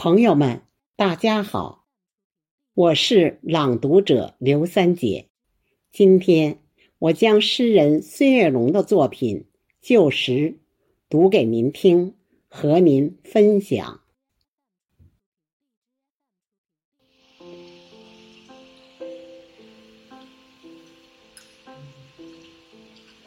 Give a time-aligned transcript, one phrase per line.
[0.00, 0.62] 朋友们，
[0.94, 1.84] 大家好，
[2.72, 5.26] 我是朗读者刘三姐。
[5.90, 6.60] 今天
[7.00, 9.38] 我将诗人孙月龙的作品
[9.80, 10.32] 《旧时》
[11.08, 12.14] 读给您听，
[12.46, 14.02] 和您分享。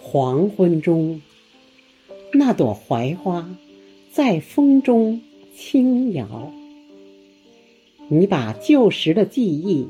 [0.00, 1.20] 黄昏中，
[2.32, 3.54] 那朵槐花
[4.10, 5.20] 在风中。
[5.56, 6.52] 轻摇，
[8.08, 9.88] 你把旧时的记忆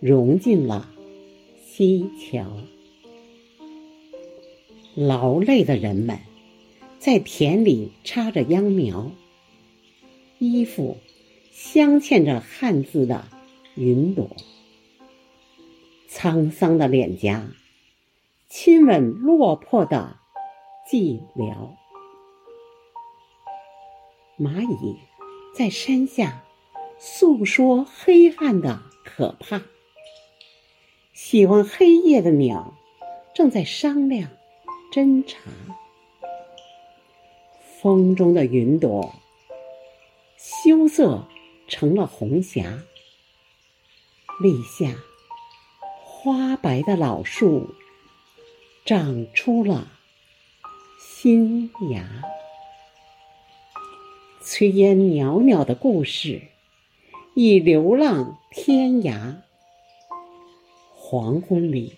[0.00, 0.90] 融进了
[1.64, 2.44] 西桥。
[4.96, 6.18] 劳累的人们
[6.98, 9.12] 在田里插着秧苗，
[10.40, 10.96] 衣服
[11.52, 13.28] 镶嵌着汉字的
[13.76, 14.28] 云朵，
[16.10, 17.48] 沧桑的脸颊
[18.48, 20.16] 亲吻落魄的
[20.90, 21.76] 寂寥。
[24.38, 24.96] 蚂蚁
[25.54, 26.42] 在山下
[26.98, 29.62] 诉说黑暗的可怕，
[31.12, 32.74] 喜欢黑夜的鸟
[33.32, 34.30] 正在商量
[34.92, 35.38] 侦查。
[37.80, 39.14] 风中的云朵
[40.36, 41.28] 羞涩
[41.68, 42.82] 成了红霞，
[44.40, 44.96] 立夏
[46.02, 47.74] 花白的老树
[48.84, 49.92] 长出了
[50.98, 52.33] 新芽。
[54.44, 56.42] 炊烟袅袅的故事，
[57.34, 59.36] 已流浪天涯。
[60.94, 61.94] 黄昏里，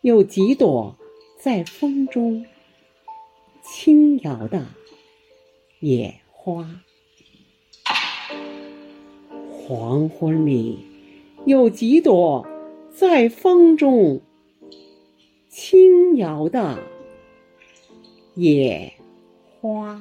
[0.00, 0.96] 有几朵
[1.36, 2.46] 在风中
[3.60, 4.68] 轻摇的
[5.80, 6.80] 野花。
[9.50, 10.78] 黄昏里，
[11.44, 12.46] 有几朵
[12.92, 14.20] 在风中
[15.48, 16.78] 轻摇的
[18.36, 18.92] 野
[19.60, 20.00] 花。